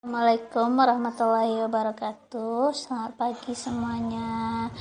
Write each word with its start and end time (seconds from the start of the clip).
Assalamualaikum 0.00 0.80
warahmatullahi 0.80 1.60
wabarakatuh. 1.60 2.72
Selamat 2.72 3.20
pagi 3.20 3.52
semuanya. 3.52 4.72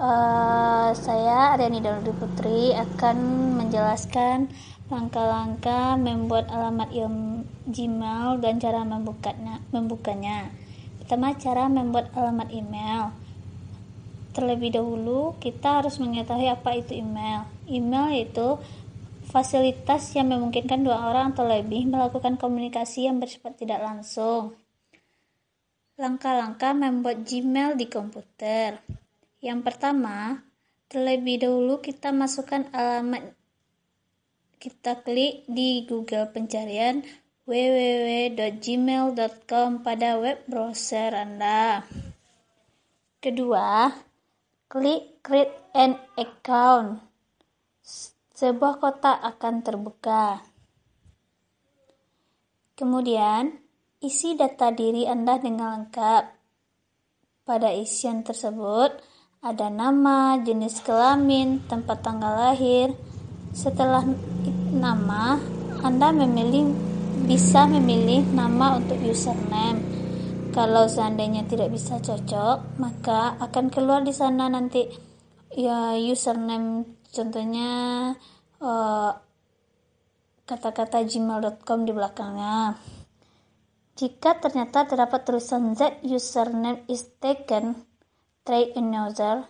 Uh, 0.00 0.96
saya 0.96 1.52
Aryani 1.52 1.84
Darudi 1.84 2.08
Putri 2.16 2.72
akan 2.72 3.16
menjelaskan 3.60 4.48
langkah-langkah 4.88 6.00
membuat 6.00 6.48
alamat 6.48 6.88
Gmail 7.68 8.40
dan 8.40 8.56
cara 8.64 8.80
membukanya. 8.88 9.60
membukanya. 9.76 10.48
Pertama, 11.04 11.36
cara 11.36 11.68
membuat 11.68 12.08
alamat 12.16 12.48
email. 12.48 13.12
Terlebih 14.32 14.72
dahulu, 14.72 15.36
kita 15.36 15.84
harus 15.84 16.00
mengetahui 16.00 16.48
apa 16.48 16.80
itu 16.80 16.96
email. 16.96 17.44
Email 17.68 18.16
yaitu 18.16 18.56
fasilitas 19.28 20.16
yang 20.16 20.32
memungkinkan 20.32 20.80
dua 20.80 21.12
orang 21.12 21.36
atau 21.36 21.44
lebih 21.44 21.92
melakukan 21.92 22.40
komunikasi 22.40 23.04
yang 23.04 23.20
bersifat 23.20 23.60
tidak 23.60 23.84
langsung. 23.84 24.61
Langkah-langkah 26.02 26.74
membuat 26.74 27.22
Gmail 27.22 27.78
di 27.78 27.86
komputer. 27.86 28.82
Yang 29.38 29.62
pertama, 29.62 30.42
terlebih 30.90 31.46
dahulu 31.46 31.78
kita 31.78 32.10
masukkan 32.10 32.66
alamat 32.74 33.38
kita 34.58 34.98
klik 35.06 35.46
di 35.46 35.86
Google 35.86 36.26
pencarian 36.34 37.06
www.gmail.com 37.46 39.70
pada 39.86 40.18
web 40.18 40.42
browser 40.50 41.14
Anda. 41.14 41.86
Kedua, 43.22 43.86
klik 44.66 45.22
create 45.22 45.54
an 45.70 46.02
account. 46.18 46.98
Sebuah 48.34 48.82
kotak 48.82 49.22
akan 49.22 49.62
terbuka. 49.62 50.42
Kemudian, 52.74 53.61
Isi 54.02 54.34
data 54.34 54.74
diri 54.74 55.06
Anda 55.06 55.38
dengan 55.38 55.78
lengkap. 55.78 56.24
Pada 57.46 57.70
isian 57.70 58.26
tersebut, 58.26 58.98
ada 59.38 59.70
nama, 59.70 60.42
jenis 60.42 60.82
kelamin, 60.82 61.62
tempat 61.70 62.02
tanggal 62.02 62.34
lahir. 62.34 62.98
Setelah 63.54 64.02
nama, 64.74 65.38
Anda 65.86 66.10
memilih 66.10 66.74
bisa 67.30 67.70
memilih 67.70 68.26
nama 68.34 68.82
untuk 68.82 68.98
username. 68.98 69.78
Kalau 70.50 70.90
seandainya 70.90 71.46
tidak 71.46 71.70
bisa 71.70 72.02
cocok, 72.02 72.82
maka 72.82 73.38
akan 73.38 73.70
keluar 73.70 74.02
di 74.02 74.10
sana 74.10 74.50
nanti 74.50 74.82
ya 75.54 75.94
username 75.94 76.98
contohnya 77.06 77.70
uh, 78.58 79.10
kata-kata 80.42 81.06
gmail.com 81.06 81.86
di 81.86 81.92
belakangnya. 81.94 82.74
Jika 83.92 84.40
ternyata 84.40 84.88
terdapat 84.88 85.28
tulisan 85.28 85.76
Z 85.76 86.00
username 86.00 86.88
is 86.88 87.04
taken, 87.20 87.76
try 88.40 88.72
another, 88.72 89.44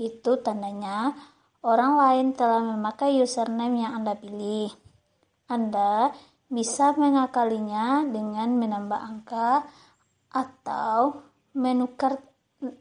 itu 0.00 0.40
tandanya 0.40 1.12
orang 1.60 2.00
lain 2.00 2.26
telah 2.32 2.64
memakai 2.64 3.20
username 3.20 3.84
yang 3.84 4.02
Anda 4.02 4.16
pilih. 4.16 4.72
Anda 5.52 6.16
bisa 6.48 6.96
mengakalinya 6.96 8.04
dengan 8.08 8.56
menambah 8.56 9.00
angka 9.00 9.68
atau 10.32 11.20
menukar 11.52 12.16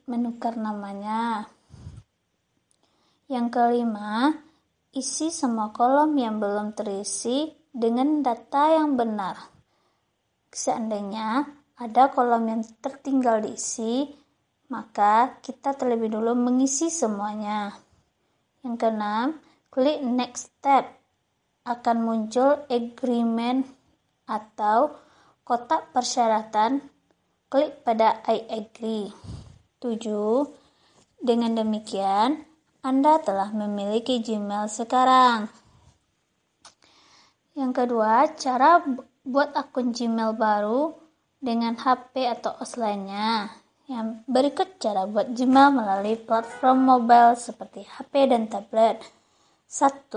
menukar 0.07 0.55
namanya. 0.55 1.51
Yang 3.27 3.47
kelima, 3.51 4.31
isi 4.91 5.31
semua 5.31 5.71
kolom 5.75 6.15
yang 6.15 6.39
belum 6.39 6.75
terisi 6.75 7.51
dengan 7.71 8.23
data 8.23 8.75
yang 8.75 8.99
benar. 8.99 9.60
Seandainya 10.51 11.47
ada 11.79 12.11
kolom 12.11 12.43
yang 12.43 12.61
tertinggal 12.83 13.39
diisi, 13.39 14.11
maka 14.67 15.39
kita 15.39 15.73
terlebih 15.79 16.11
dulu 16.11 16.35
mengisi 16.35 16.91
semuanya. 16.91 17.71
Yang 18.61 18.75
keenam, 18.77 19.27
klik 19.71 20.03
next 20.03 20.51
step. 20.51 20.85
Akan 21.63 22.03
muncul 22.03 22.67
agreement 22.67 23.63
atau 24.27 24.91
kotak 25.47 25.95
persyaratan. 25.95 26.83
Klik 27.51 27.83
pada 27.83 28.23
I 28.27 28.47
agree. 28.47 29.11
7. 29.83 30.03
Dengan 31.19 31.57
demikian, 31.57 32.45
Anda 32.85 33.17
telah 33.19 33.51
memiliki 33.51 34.21
Gmail 34.21 34.69
sekarang. 34.71 35.49
Yang 37.57 37.71
kedua, 37.75 38.31
cara 38.39 38.79
buat 39.21 39.53
akun 39.53 39.93
Gmail 39.93 40.33
baru 40.33 40.97
dengan 41.37 41.77
HP 41.77 42.25
atau 42.25 42.57
OS 42.57 42.77
lainnya. 42.77 43.53
Yang 43.85 44.23
berikut 44.25 44.79
cara 44.79 45.03
buat 45.03 45.35
Gmail 45.35 45.69
melalui 45.75 46.15
platform 46.15 46.79
mobile 46.85 47.35
seperti 47.35 47.83
HP 47.83 48.31
dan 48.31 48.47
tablet. 48.47 49.03
1. 49.67 50.09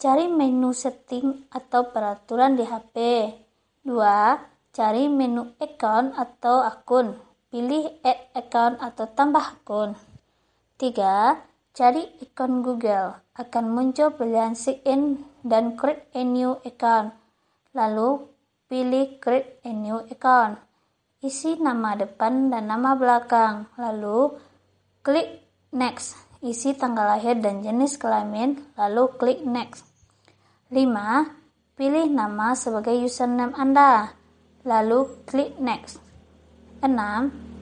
Cari 0.00 0.26
menu 0.26 0.74
setting 0.74 1.46
atau 1.52 1.92
peraturan 1.92 2.58
di 2.58 2.64
HP. 2.64 2.96
2. 3.84 4.72
Cari 4.72 5.04
menu 5.12 5.52
account 5.60 6.16
atau 6.16 6.64
akun. 6.64 7.14
Pilih 7.52 8.00
add 8.00 8.32
account 8.32 8.80
atau 8.80 9.04
tambah 9.12 9.44
akun. 9.60 9.92
3. 10.80 11.76
Cari 11.76 12.02
ikon 12.24 12.64
Google. 12.64 13.20
Akan 13.36 13.68
muncul 13.70 14.12
pilihan 14.16 14.56
sign 14.56 15.20
dan 15.44 15.76
create 15.76 16.08
a 16.16 16.24
new 16.24 16.56
account. 16.64 17.12
Lalu 17.76 18.31
Pilih 18.72 19.20
Create 19.20 19.60
a 19.68 19.72
New 19.76 20.00
Account. 20.08 20.56
Isi 21.20 21.60
nama 21.60 21.92
depan 21.92 22.48
dan 22.48 22.72
nama 22.72 22.96
belakang. 22.96 23.68
Lalu 23.76 24.32
klik 25.04 25.44
Next. 25.76 26.16
Isi 26.40 26.72
tanggal 26.72 27.04
lahir 27.04 27.36
dan 27.36 27.60
jenis 27.60 28.00
kelamin, 28.00 28.56
lalu 28.80 29.12
klik 29.20 29.44
Next. 29.44 29.84
5. 30.72 30.88
Pilih 31.76 32.16
nama 32.16 32.56
sebagai 32.56 32.96
username 32.96 33.52
Anda, 33.60 34.16
lalu 34.64 35.20
klik 35.28 35.60
Next. 35.60 36.00
6. 36.80 36.88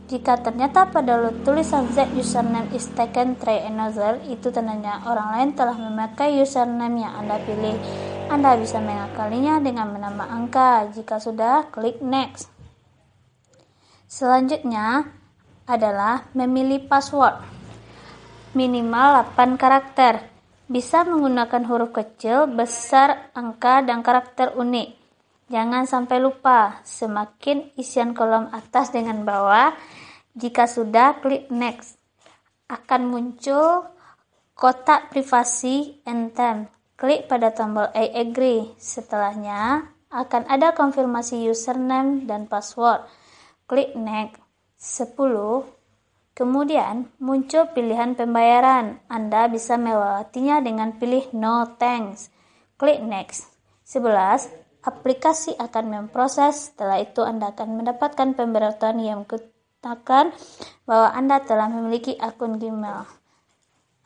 Jika 0.06 0.38
ternyata 0.38 0.94
pada 0.94 1.26
tulisan 1.42 1.90
Z 1.90 2.14
username 2.14 2.70
is 2.70 2.86
taken 2.94 3.34
try 3.34 3.66
another, 3.66 4.22
itu 4.30 4.54
tandanya 4.54 5.02
orang 5.10 5.34
lain 5.34 5.50
telah 5.58 5.74
memakai 5.74 6.38
username 6.38 7.02
yang 7.02 7.18
Anda 7.18 7.42
pilih. 7.42 8.09
Anda 8.30 8.54
bisa 8.54 8.78
mengakalinya 8.78 9.58
dengan 9.58 9.90
menambah 9.90 10.22
angka. 10.30 10.86
Jika 10.94 11.18
sudah, 11.18 11.66
klik 11.74 11.98
next. 11.98 12.46
Selanjutnya 14.06 15.10
adalah 15.66 16.30
memilih 16.38 16.86
password. 16.86 17.42
Minimal 18.54 19.34
8 19.34 19.58
karakter. 19.58 20.30
Bisa 20.70 21.02
menggunakan 21.02 21.66
huruf 21.66 21.90
kecil, 21.90 22.46
besar, 22.46 23.34
angka, 23.34 23.82
dan 23.82 24.06
karakter 24.06 24.54
unik. 24.54 24.94
Jangan 25.50 25.90
sampai 25.90 26.22
lupa, 26.22 26.78
semakin 26.86 27.74
isian 27.74 28.14
kolom 28.14 28.46
atas 28.54 28.94
dengan 28.94 29.26
bawah, 29.26 29.74
jika 30.38 30.70
sudah 30.70 31.18
klik 31.18 31.50
next. 31.50 31.98
Akan 32.70 33.10
muncul 33.10 33.90
kotak 34.54 35.10
privasi 35.10 35.98
time. 36.06 36.79
Klik 37.00 37.32
pada 37.32 37.48
tombol 37.56 37.88
I 37.96 38.12
agree. 38.12 38.76
Setelahnya 38.76 39.88
akan 40.12 40.44
ada 40.52 40.76
konfirmasi 40.76 41.48
username 41.48 42.28
dan 42.28 42.44
password. 42.44 43.08
Klik 43.64 43.96
next. 43.96 44.36
10. 44.76 45.16
Kemudian 46.36 47.08
muncul 47.16 47.72
pilihan 47.72 48.12
pembayaran. 48.12 49.00
Anda 49.08 49.48
bisa 49.48 49.80
melewatinya 49.80 50.60
dengan 50.60 51.00
pilih 51.00 51.32
no 51.32 51.72
thanks. 51.80 52.28
Klik 52.76 53.00
next. 53.00 53.48
11. 53.88 54.84
Aplikasi 54.84 55.56
akan 55.56 55.84
memproses. 55.88 56.68
Setelah 56.68 57.00
itu 57.00 57.24
Anda 57.24 57.56
akan 57.56 57.80
mendapatkan 57.80 58.36
pemberitahuan 58.36 59.00
yang 59.00 59.24
mengatakan 59.24 60.36
bahwa 60.84 61.16
Anda 61.16 61.40
telah 61.40 61.72
memiliki 61.72 62.12
akun 62.20 62.60
Gmail. 62.60 63.08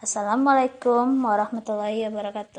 Assalamualaikum 0.05 1.17
warahmatullahi 1.25 2.05
wabarakatuh. 2.13 2.53